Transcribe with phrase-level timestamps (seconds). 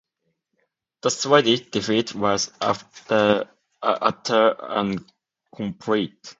[1.03, 3.45] The Swedish defeat was utter
[3.83, 5.11] and
[5.55, 6.27] complete.